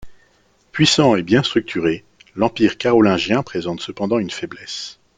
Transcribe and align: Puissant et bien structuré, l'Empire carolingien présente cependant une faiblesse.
Puissant 0.71 1.15
et 1.15 1.21
bien 1.21 1.43
structuré, 1.43 2.03
l'Empire 2.33 2.79
carolingien 2.79 3.43
présente 3.43 3.81
cependant 3.81 4.17
une 4.17 4.31
faiblesse. 4.31 4.99